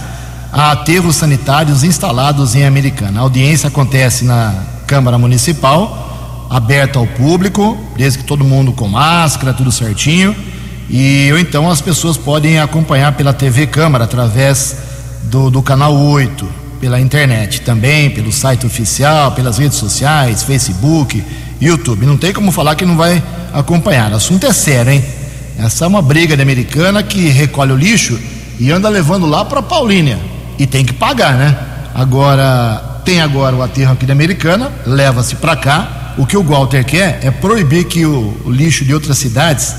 [0.51, 3.19] a aterros sanitários instalados em Americana.
[3.19, 4.53] A audiência acontece na
[4.85, 10.35] Câmara Municipal, aberta ao público, desde que todo mundo com máscara, tudo certinho.
[10.89, 14.77] E ou então as pessoas podem acompanhar pela TV Câmara através
[15.23, 16.47] do, do canal 8,
[16.79, 21.21] pela internet também, pelo site oficial, pelas redes sociais, Facebook,
[21.59, 22.05] YouTube.
[22.05, 23.21] Não tem como falar que não vai
[23.53, 24.13] acompanhar.
[24.13, 25.03] O assunto é sério, hein?
[25.59, 28.17] Essa é uma briga de americana que recolhe o lixo
[28.59, 31.57] e anda levando lá para Paulínia e tem que pagar, né?
[31.93, 36.13] Agora, tem agora o aterro aqui da Americana, leva-se para cá.
[36.17, 39.75] O que o Walter quer é proibir que o, o lixo de outras cidades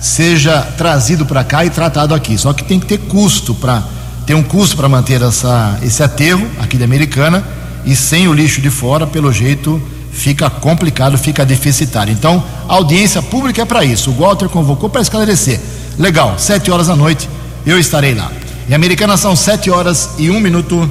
[0.00, 2.38] seja trazido para cá e tratado aqui.
[2.38, 3.82] Só que tem que ter custo para
[4.26, 7.44] ter um custo para manter essa, esse aterro aqui da Americana
[7.84, 12.12] e sem o lixo de fora, pelo jeito, fica complicado, fica deficitário.
[12.12, 14.10] Então, a audiência pública é para isso.
[14.10, 15.60] O Walter convocou para esclarecer.
[15.98, 17.28] Legal, sete horas da noite,
[17.66, 18.30] eu estarei lá.
[18.70, 20.88] Em Americana são 7 horas e um minuto.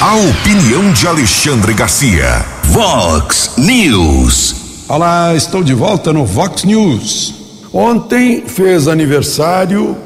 [0.00, 2.44] A opinião de Alexandre Garcia.
[2.64, 4.56] Vox News.
[4.88, 7.34] Olá, estou de volta no Vox News.
[7.72, 9.96] Ontem fez aniversário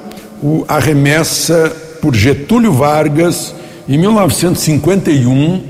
[0.42, 3.54] o, a remessa por Getúlio Vargas,
[3.88, 5.64] em 1951,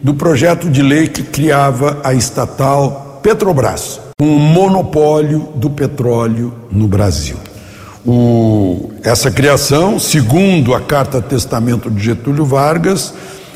[0.00, 7.45] do projeto de lei que criava a estatal Petrobras, um monopólio do petróleo no Brasil.
[8.06, 13.12] O, essa criação, segundo a Carta Testamento de Getúlio Vargas,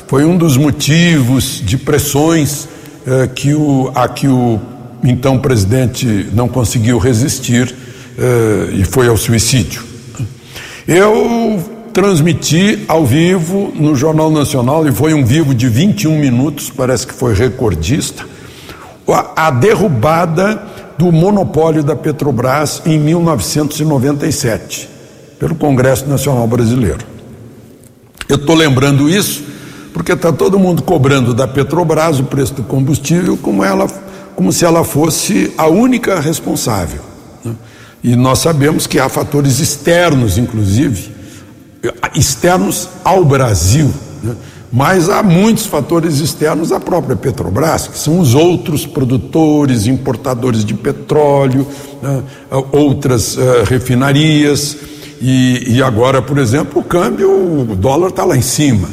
[0.07, 2.67] foi um dos motivos de pressões
[3.07, 4.59] eh, que o, a que o
[5.03, 7.73] então presidente não conseguiu resistir
[8.17, 9.83] eh, e foi ao suicídio.
[10.85, 17.07] Eu transmiti ao vivo no Jornal Nacional, e foi um vivo de 21 minutos, parece
[17.07, 18.25] que foi recordista,
[19.07, 20.70] a, a derrubada
[21.01, 24.87] do monopólio da Petrobras em 1997,
[25.39, 27.03] pelo Congresso Nacional Brasileiro.
[28.29, 29.43] Eu estou lembrando isso
[29.93, 33.87] porque está todo mundo cobrando da Petrobras o preço do combustível como ela
[34.35, 37.01] como se ela fosse a única responsável.
[37.43, 37.55] Né?
[38.03, 41.11] E nós sabemos que há fatores externos, inclusive,
[42.15, 43.91] externos ao Brasil,
[44.23, 44.35] né?
[44.71, 50.73] Mas há muitos fatores externos à própria Petrobras, que são os outros produtores, importadores de
[50.73, 51.67] petróleo,
[52.01, 52.23] né?
[52.71, 54.77] outras uh, refinarias.
[55.21, 58.87] E, e, agora, por exemplo, o câmbio, o dólar está lá em cima.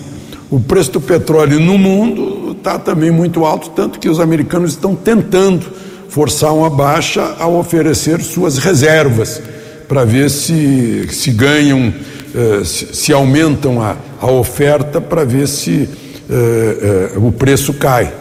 [0.50, 4.94] O preço do petróleo no mundo está também muito alto, tanto que os americanos estão
[4.94, 5.64] tentando
[6.08, 9.40] forçar uma baixa ao oferecer suas reservas,
[9.86, 11.92] para ver se, se ganham,
[12.34, 15.88] eh, se, se, aumentam a, a oferta, para ver se
[16.30, 18.12] eh, eh, o preço cai.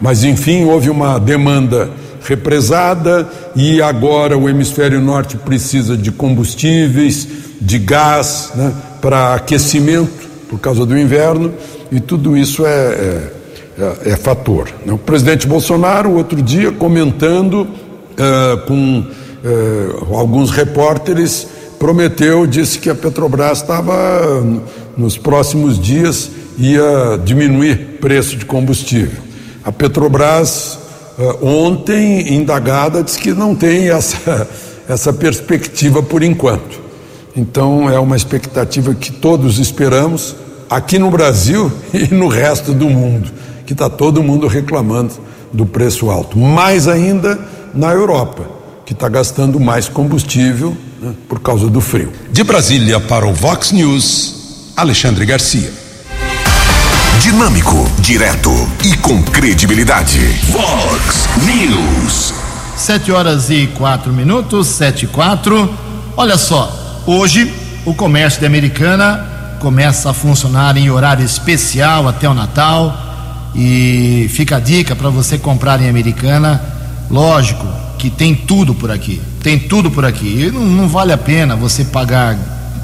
[0.00, 1.90] Mas, enfim, houve uma demanda
[2.22, 7.26] represada e agora o hemisfério norte precisa de combustíveis,
[7.60, 11.52] de gás né, para aquecimento por causa do inverno
[11.90, 13.32] e tudo isso é, é,
[14.06, 14.68] é, é fator.
[14.84, 14.92] Né.
[14.92, 21.46] O presidente Bolsonaro, outro dia, comentando uh, com uh, alguns repórteres,
[21.80, 24.44] prometeu, disse que a Petrobras estava,
[24.98, 29.18] nos próximos dias, ia diminuir preço de combustível.
[29.64, 30.78] A Petrobras,
[31.18, 34.46] uh, ontem, indagada, disse que não tem essa,
[34.86, 36.78] essa perspectiva por enquanto.
[37.34, 40.36] Então é uma expectativa que todos esperamos
[40.68, 43.30] aqui no Brasil e no resto do mundo,
[43.64, 45.14] que está todo mundo reclamando
[45.50, 46.36] do preço alto.
[46.36, 47.38] Mais ainda
[47.74, 48.44] na Europa,
[48.84, 52.12] que está gastando mais combustível né, por causa do frio.
[52.30, 55.72] De Brasília para o Vox News, Alexandre Garcia.
[57.20, 58.50] Dinâmico, direto
[58.84, 60.18] e com credibilidade.
[60.50, 62.34] Vox News.
[62.76, 65.72] Sete horas e quatro minutos, sete e quatro.
[66.16, 67.52] Olha só, Hoje,
[67.86, 72.96] o comércio de Americana começa a funcionar em horário especial até o Natal.
[73.54, 76.62] E fica a dica para você comprar em Americana.
[77.10, 77.66] Lógico
[77.98, 79.20] que tem tudo por aqui.
[79.42, 80.46] Tem tudo por aqui.
[80.46, 82.36] E não, não vale a pena você pagar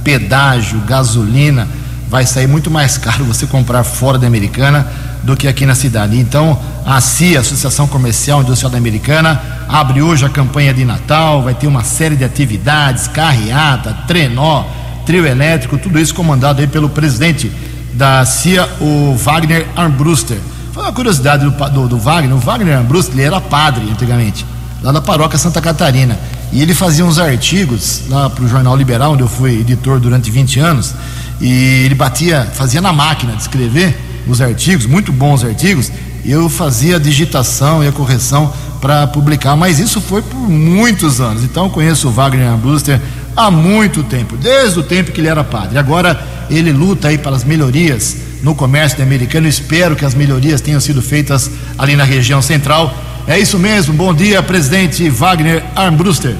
[0.03, 1.69] pedágio, gasolina.
[2.09, 4.87] Vai sair muito mais caro você comprar fora da Americana
[5.23, 6.19] do que aqui na cidade.
[6.19, 11.53] Então, a CIA, Associação Comercial Industrial da Americana, abre hoje a campanha de Natal, vai
[11.53, 14.64] ter uma série de atividades, carreata, trenó,
[15.05, 17.51] trio elétrico, tudo isso comandado aí pelo presidente
[17.92, 20.38] da CIA, o Wagner Armbruster.
[20.73, 24.47] Foi uma curiosidade do, do, do Wagner, o Wagner Armbruster, ele era padre antigamente,
[24.83, 26.16] lá da paróquia Santa Catarina.
[26.52, 30.30] E ele fazia uns artigos lá para o Jornal Liberal, onde eu fui editor durante
[30.30, 30.94] 20 anos,
[31.40, 35.90] e ele batia, fazia na máquina de escrever os artigos, muito bons artigos,
[36.24, 41.44] eu fazia a digitação e a correção para publicar, mas isso foi por muitos anos.
[41.44, 43.00] Então eu conheço o Wagner Ambruster
[43.37, 45.78] há muito tempo, desde o tempo que ele era padre.
[45.78, 49.46] Agora ele luta aí pelas melhorias no comércio americano.
[49.46, 52.94] Espero que as melhorias tenham sido feitas ali na região central.
[53.28, 53.92] É isso mesmo.
[53.92, 56.36] Bom dia, presidente Wagner Armbruster.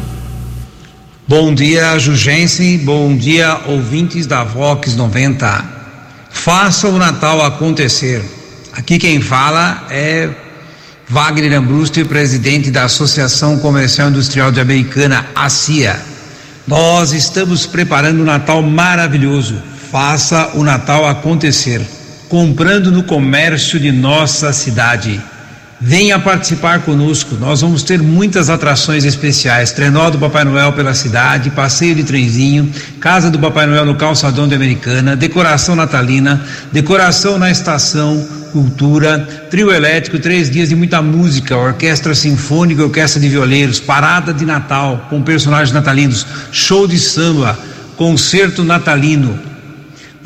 [1.27, 2.79] Bom dia, Jugense.
[2.79, 5.65] Bom dia, ouvintes da Vox 90.
[6.31, 8.23] Faça o Natal acontecer.
[8.73, 10.31] Aqui quem fala é
[11.09, 16.01] Wagner Ambruster, presidente da Associação Comercial Industrial de Americana, ACIA.
[16.69, 19.61] Nós estamos preparando um Natal maravilhoso.
[19.91, 21.81] Faça o Natal acontecer,
[22.29, 25.21] comprando no comércio de nossa cidade.
[25.79, 27.37] Venha participar conosco.
[27.39, 32.73] Nós vamos ter muitas atrações especiais: trenó do Papai Noel pela cidade, passeio de trenzinho,
[32.99, 39.19] casa do Papai Noel no calçadão de Americana, decoração natalina, decoração na estação, cultura,
[39.51, 45.07] trio elétrico, três dias de muita música, orquestra sinfônica, orquestra de violeiros, parada de Natal
[45.11, 47.59] com personagens natalinos, show de samba,
[47.99, 49.56] concerto natalino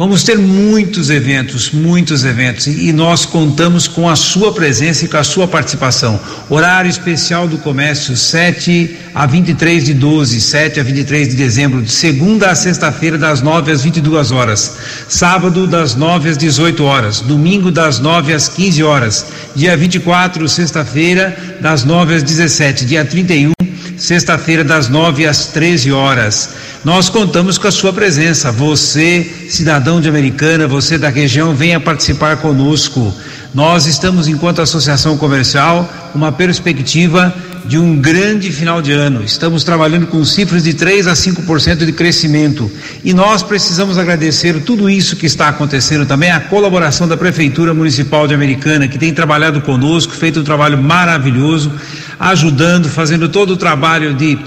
[0.00, 5.18] Vamos ter muitos eventos, muitos eventos, e nós contamos com a sua presença e com
[5.18, 6.18] a sua participação.
[6.48, 11.92] Horário especial do comércio, 7 a 23 de 12, 7 a 23 de dezembro, de
[11.92, 14.74] segunda a sexta-feira, das 9 às 22 horas.
[15.06, 17.20] Sábado, das 9 às 18 horas.
[17.20, 19.26] Domingo, das 9 às 15 horas.
[19.54, 22.86] Dia 24, sexta-feira, das 9 às 17.
[22.86, 23.52] Dia 31,
[23.98, 26.48] sexta-feira, das 9 às 13 horas.
[26.82, 28.50] Nós contamos com a sua presença.
[28.50, 33.14] Você, cidadão de Americana, você da região, venha participar conosco.
[33.54, 39.22] Nós estamos, enquanto associação comercial, uma perspectiva de um grande final de ano.
[39.22, 42.70] Estamos trabalhando com cifras de 3 a 5% de crescimento.
[43.02, 48.28] E nós precisamos agradecer tudo isso que está acontecendo também, a colaboração da Prefeitura Municipal
[48.28, 51.72] de Americana, que tem trabalhado conosco, feito um trabalho maravilhoso,
[52.18, 54.38] ajudando, fazendo todo o trabalho de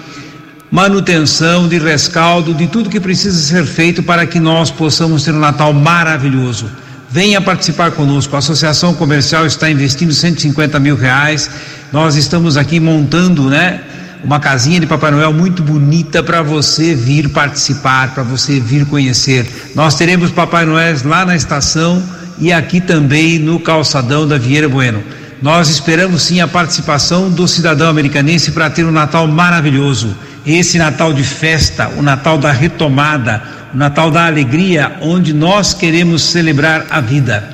[0.74, 5.38] manutenção, de rescaldo, de tudo que precisa ser feito para que nós possamos ter um
[5.38, 6.66] Natal maravilhoso.
[7.12, 8.36] Venha participar conosco.
[8.36, 11.48] A Associação Comercial está investindo 150 mil reais.
[11.92, 13.82] Nós estamos aqui montando, né?
[14.24, 19.46] Uma casinha de Papai Noel muito bonita para você vir participar, para você vir conhecer.
[19.76, 22.02] Nós teremos Papai Noel lá na estação
[22.40, 25.04] e aqui também no calçadão da Vieira Bueno.
[25.40, 30.16] Nós esperamos sim a participação do cidadão americanense para ter um Natal maravilhoso.
[30.46, 33.42] Esse Natal de festa, o Natal da retomada,
[33.74, 37.50] o Natal da alegria, onde nós queremos celebrar a vida.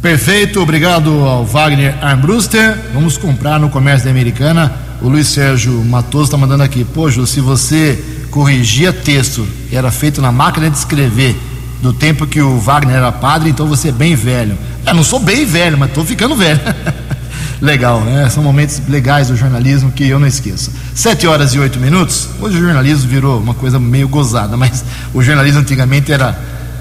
[0.00, 2.74] Perfeito, obrigado ao Wagner Armbruster.
[2.94, 4.72] Vamos comprar no comércio da Americana.
[5.02, 6.84] O Luiz Sérgio Matoso está mandando aqui.
[6.84, 11.36] Poxa, se você corrigia texto, era feito na máquina de escrever
[11.82, 14.56] do tempo que o Wagner era padre, então você é bem velho.
[14.86, 16.60] Eu não sou bem velho, mas estou ficando velho.
[17.60, 18.28] Legal, né?
[18.30, 20.72] São momentos legais do jornalismo que eu não esqueço.
[20.94, 22.28] Sete horas e oito minutos.
[22.40, 24.82] Hoje o jornalismo virou uma coisa meio gozada, mas
[25.12, 26.38] o jornalismo antigamente era,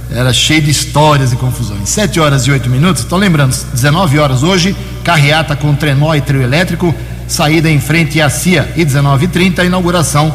[0.09, 1.89] era cheio de histórias e confusões.
[1.89, 3.03] Sete horas e oito minutos.
[3.03, 4.73] Estou lembrando, 19 horas hoje,
[5.03, 6.95] carreata com trenó e trio elétrico,
[7.27, 10.33] saída em frente à CIA e 19h30, inauguração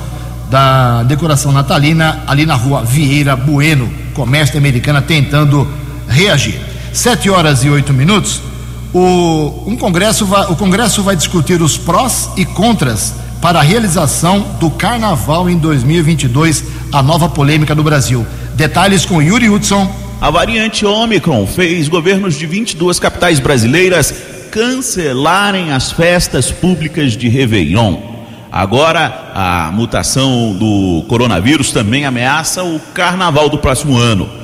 [0.51, 5.67] da decoração natalina ali na rua Vieira Bueno, comércio americana tentando
[6.07, 6.61] reagir.
[6.93, 8.43] Sete horas e oito minutos.
[8.95, 14.47] O, um congresso vai, o Congresso vai discutir os prós e contras para a realização
[14.61, 18.25] do Carnaval em 2022, a nova polêmica do Brasil.
[18.55, 19.93] Detalhes com Yuri Hudson.
[20.21, 24.15] A variante Omicron fez governos de 22 capitais brasileiras
[24.53, 27.97] cancelarem as festas públicas de Réveillon.
[28.51, 34.44] Agora, a mutação do coronavírus também ameaça o carnaval do próximo ano.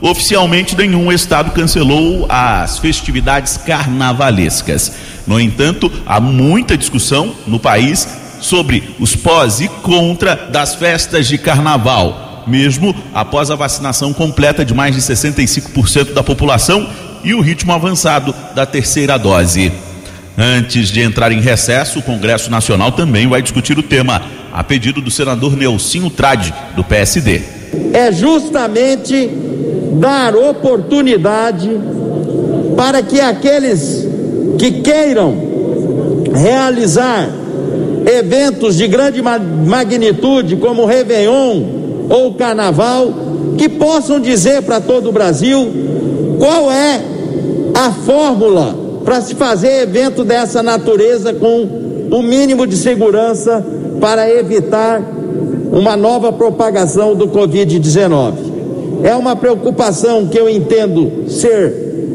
[0.00, 4.92] Oficialmente, nenhum estado cancelou as festividades carnavalescas.
[5.26, 8.06] No entanto, há muita discussão no país
[8.40, 14.74] sobre os pós e contra das festas de carnaval, mesmo após a vacinação completa de
[14.74, 16.88] mais de 65% da população
[17.24, 19.72] e o ritmo avançado da terceira dose.
[20.38, 24.20] Antes de entrar em recesso, o Congresso Nacional também vai discutir o tema,
[24.52, 27.42] a pedido do senador Nelsinho Trade, do PSD.
[27.92, 29.30] É justamente
[29.98, 31.70] dar oportunidade
[32.76, 34.06] para que aqueles
[34.58, 35.34] que queiram
[36.32, 37.28] realizar
[38.06, 41.62] eventos de grande magnitude, como Réveillon
[42.08, 43.12] ou Carnaval,
[43.56, 45.66] que possam dizer para todo o Brasil
[46.38, 47.00] qual é
[47.74, 48.74] a fórmula
[49.04, 51.66] para se fazer evento dessa natureza com
[52.10, 53.64] o mínimo de segurança
[54.00, 55.02] para evitar
[55.72, 58.45] uma nova propagação do Covid-19.
[59.06, 61.72] É uma preocupação que eu entendo ser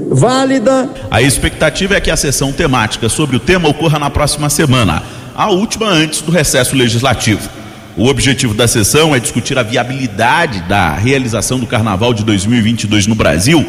[0.09, 0.89] válida.
[1.09, 5.01] A expectativa é que a sessão temática sobre o tema ocorra na próxima semana,
[5.33, 7.49] a última antes do recesso legislativo.
[7.95, 13.15] O objetivo da sessão é discutir a viabilidade da realização do Carnaval de 2022 no
[13.15, 13.65] Brasil,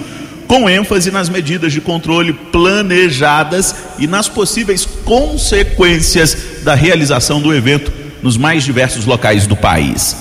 [0.49, 7.93] com ênfase nas medidas de controle planejadas e nas possíveis consequências da realização do evento
[8.21, 10.17] nos mais diversos locais do país.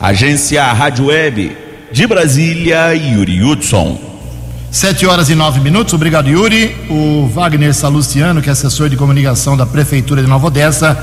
[0.00, 1.61] Agência Rádio Web
[1.92, 3.98] de Brasília, Yuri Hudson.
[4.70, 6.74] Sete horas e nove minutos, obrigado Yuri.
[6.88, 10.96] O Wagner Salustiano, que é assessor de comunicação da Prefeitura de Nova Odessa,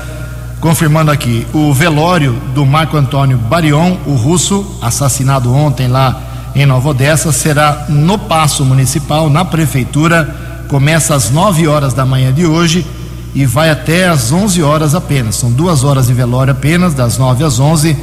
[0.60, 6.88] confirmando aqui o velório do Marco Antônio Barion, o russo, assassinado ontem lá em Nova
[6.88, 10.64] Odessa, será no Paço Municipal, na Prefeitura.
[10.66, 12.84] Começa às nove horas da manhã de hoje
[13.32, 15.36] e vai até às onze horas apenas.
[15.36, 17.96] São duas horas de velório apenas, das nove às onze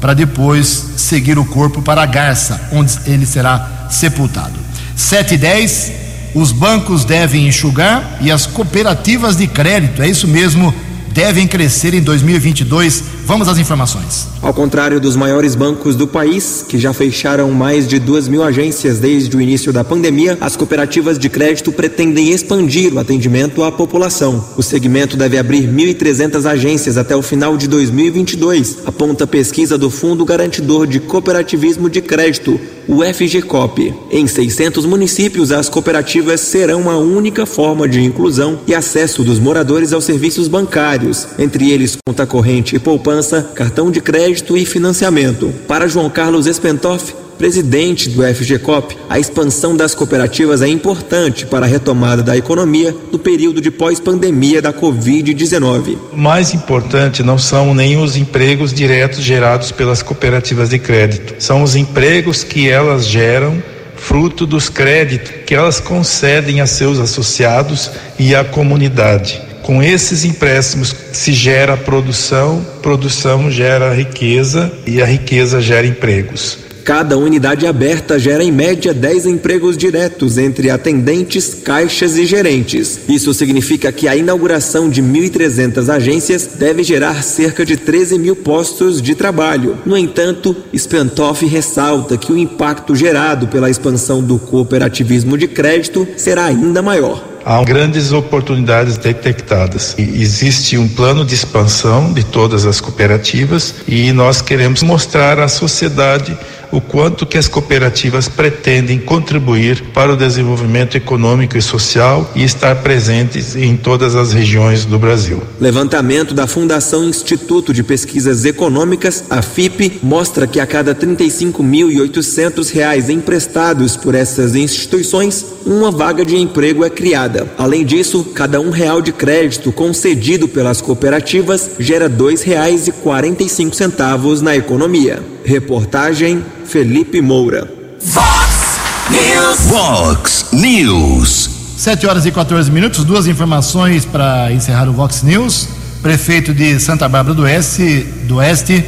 [0.00, 4.58] para depois seguir o corpo para a Garça, onde ele será sepultado.
[4.96, 5.92] 7 e 10,
[6.34, 10.74] os bancos devem enxugar e as cooperativas de crédito, é isso mesmo,
[11.12, 13.02] devem crescer em 2022.
[13.26, 14.29] Vamos às informações.
[14.42, 18.98] Ao contrário dos maiores bancos do país, que já fecharam mais de duas mil agências
[18.98, 24.42] desde o início da pandemia, as cooperativas de crédito pretendem expandir o atendimento à população.
[24.56, 30.24] O segmento deve abrir 1.300 agências até o final de 2022, aponta pesquisa do Fundo
[30.24, 33.94] Garantidor de Cooperativismo de Crédito, o FGCOP.
[34.10, 39.92] Em 600 municípios, as cooperativas serão a única forma de inclusão e acesso dos moradores
[39.92, 45.52] aos serviços bancários, entre eles conta corrente e poupança, cartão de crédito e financiamento.
[45.66, 51.68] Para João Carlos Espentoff, presidente do FGCOP, a expansão das cooperativas é importante para a
[51.68, 55.96] retomada da economia no período de pós-pandemia da Covid-19.
[56.12, 61.62] O mais importante não são nem os empregos diretos gerados pelas cooperativas de crédito, são
[61.62, 63.62] os empregos que elas geram
[63.96, 69.49] fruto dos créditos que elas concedem a seus associados e à comunidade.
[69.62, 76.70] Com esses empréstimos se gera produção, produção gera riqueza e a riqueza gera empregos.
[76.84, 83.00] Cada unidade aberta gera em média 10 empregos diretos entre atendentes, caixas e gerentes.
[83.08, 89.00] Isso significa que a inauguração de 1.300 agências deve gerar cerca de 13 mil postos
[89.00, 89.78] de trabalho.
[89.84, 96.46] No entanto, Spentoff ressalta que o impacto gerado pela expansão do cooperativismo de crédito será
[96.46, 99.94] ainda maior há grandes oportunidades detectadas.
[99.98, 106.36] Existe um plano de expansão de todas as cooperativas e nós queremos mostrar à sociedade
[106.72, 112.76] o quanto que as cooperativas pretendem contribuir para o desenvolvimento econômico e social e estar
[112.76, 115.42] presentes em todas as regiões do Brasil.
[115.60, 123.10] Levantamento da Fundação Instituto de Pesquisas Econômicas, a FIP, mostra que a cada 35.800 reais
[123.10, 127.29] emprestados por essas instituições, uma vaga de emprego é criada.
[127.56, 135.22] Além disso, cada um real de crédito concedido pelas cooperativas gera R$ 2,45 na economia.
[135.44, 137.70] Reportagem Felipe Moura.
[138.00, 139.60] Vox News.
[139.68, 141.50] Vox News.
[141.76, 145.68] 7 horas e 14 minutos, duas informações para encerrar o Vox News.
[146.02, 148.84] Prefeito de Santa Bárbara do Oeste, do Oeste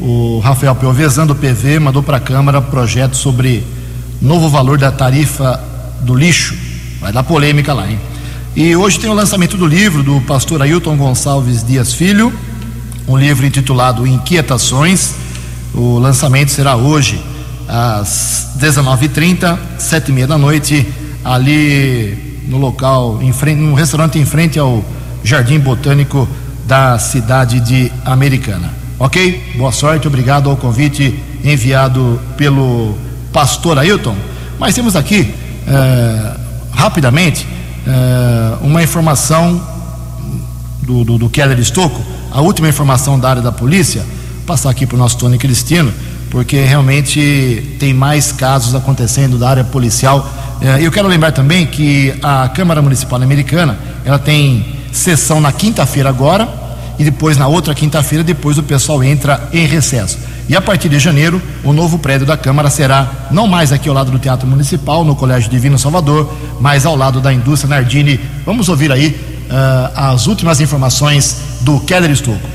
[0.00, 3.64] o Rafael Piovesan do PV mandou para a Câmara projeto sobre
[4.20, 5.62] novo valor da tarifa
[6.00, 6.56] do lixo.
[7.04, 8.00] Vai dar polêmica lá, hein?
[8.56, 12.32] E hoje tem o lançamento do livro do pastor Ailton Gonçalves Dias Filho,
[13.06, 15.12] um livro intitulado Inquietações
[15.74, 17.22] o lançamento será hoje
[17.68, 20.86] às 19h30, 7h30 da noite,
[21.22, 24.82] ali no local, em frente, no restaurante em frente ao
[25.22, 26.26] Jardim Botânico
[26.64, 28.72] da cidade de Americana.
[28.98, 29.52] Ok?
[29.56, 32.96] Boa sorte, obrigado ao convite enviado pelo
[33.30, 34.16] pastor Ailton.
[34.58, 35.34] Mas temos aqui,
[35.66, 36.43] eh,
[36.74, 37.46] rapidamente,
[37.86, 39.60] eh, uma informação
[40.82, 42.00] do, do, do Keller Estocco,
[42.30, 44.04] a última informação da área da polícia
[44.46, 45.92] passar aqui para o nosso Tony Cristino,
[46.30, 50.28] porque realmente tem mais casos acontecendo da área policial.
[50.60, 56.08] É, eu quero lembrar também que a Câmara Municipal Americana ela tem sessão na quinta-feira
[56.08, 56.48] agora
[56.98, 60.18] e depois na outra quinta-feira depois o pessoal entra em recesso.
[60.48, 63.94] E a partir de janeiro, o novo prédio da Câmara será não mais aqui ao
[63.94, 66.30] lado do Teatro Municipal, no Colégio Divino Salvador,
[66.60, 68.20] mas ao lado da Indústria Nardini.
[68.44, 72.46] Vamos ouvir aí uh, as últimas informações do Keller Estocco.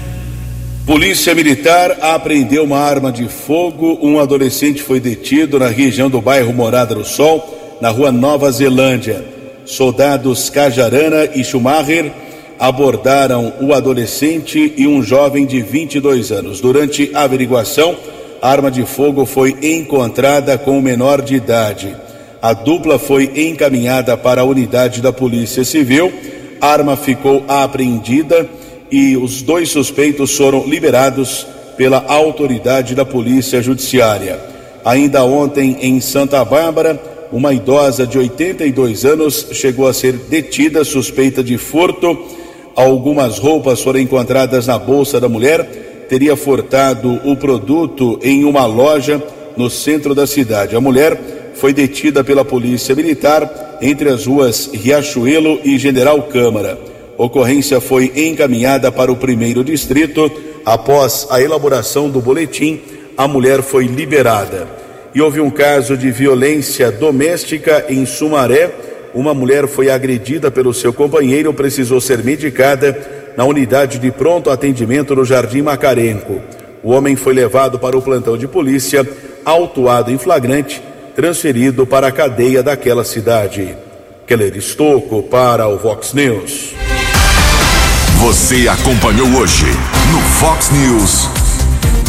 [0.85, 3.99] Polícia Militar apreendeu uma arma de fogo.
[4.01, 9.23] Um adolescente foi detido na região do bairro Morada do Sol, na rua Nova Zelândia.
[9.65, 12.11] Soldados Cajarana e Schumacher
[12.59, 16.59] abordaram o adolescente e um jovem de 22 anos.
[16.59, 17.95] Durante a averiguação,
[18.41, 21.95] a arma de fogo foi encontrada com o menor de idade.
[22.41, 26.11] A dupla foi encaminhada para a unidade da Polícia Civil.
[26.59, 28.47] A arma ficou apreendida
[28.91, 31.47] e os dois suspeitos foram liberados
[31.77, 34.39] pela autoridade da Polícia Judiciária.
[34.83, 36.99] Ainda ontem, em Santa Bárbara,
[37.31, 42.17] uma idosa de 82 anos chegou a ser detida suspeita de furto.
[42.79, 46.05] Algumas roupas foram encontradas na bolsa da mulher.
[46.07, 49.21] Teria furtado o produto em uma loja
[49.57, 50.75] no centro da cidade.
[50.75, 57.81] A mulher foi detida pela Polícia Militar entre as ruas Riachuelo e General Câmara ocorrência
[57.81, 60.31] foi encaminhada para o primeiro distrito.
[60.65, 62.79] Após a elaboração do boletim,
[63.17, 64.65] a mulher foi liberada.
[65.13, 68.71] E houve um caso de violência doméstica em Sumaré.
[69.13, 72.97] Uma mulher foi agredida pelo seu companheiro, precisou ser medicada
[73.35, 76.41] na unidade de pronto atendimento no Jardim Macarenco.
[76.83, 79.07] O homem foi levado para o plantão de polícia,
[79.43, 80.81] autuado em flagrante,
[81.15, 83.75] transferido para a cadeia daquela cidade.
[84.27, 86.75] Keller Estocco para o Vox News.
[88.19, 89.65] Você acompanhou hoje
[90.11, 91.27] no Fox News.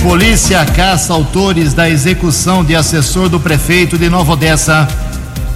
[0.03, 5.10] Polícia caça autores da execução de assessor do prefeito de Nova Odessa.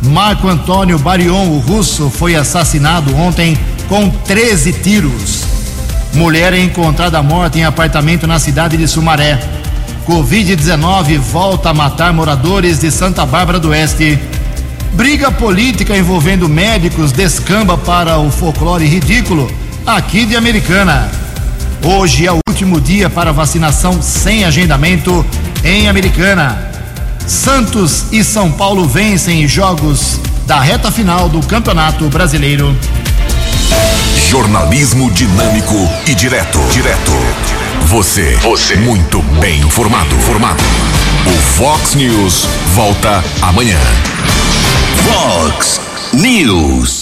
[0.04, 5.44] Marco Antônio Barion, o russo, foi assassinado ontem com 13 tiros.
[6.12, 9.40] Mulher é encontrada morta em apartamento na cidade de Sumaré.
[10.06, 14.18] Covid-19 volta a matar moradores de Santa Bárbara do Oeste.
[14.92, 19.50] Briga política envolvendo médicos descamba para o folclore ridículo
[19.86, 21.10] aqui de Americana.
[21.82, 25.24] Hoje é o último dia para vacinação sem agendamento
[25.64, 26.73] em Americana.
[27.26, 32.76] Santos e São Paulo vencem jogos da reta final do Campeonato Brasileiro.
[34.28, 35.74] Jornalismo dinâmico
[36.06, 36.58] e direto.
[36.70, 37.12] Direto.
[37.86, 38.36] Você.
[38.42, 38.76] Você.
[38.76, 40.14] Muito bem informado.
[40.20, 40.62] Formado.
[41.26, 43.78] O Fox News volta amanhã.
[45.06, 45.80] Fox
[46.12, 46.93] News.